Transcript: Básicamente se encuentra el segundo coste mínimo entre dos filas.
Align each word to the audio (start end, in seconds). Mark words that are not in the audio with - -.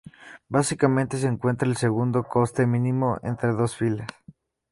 Básicamente 0.49 1.19
se 1.19 1.27
encuentra 1.27 1.67
el 1.67 1.77
segundo 1.77 2.23
coste 2.23 2.65
mínimo 2.65 3.19
entre 3.21 3.49
dos 3.51 3.77
filas. 3.77 4.07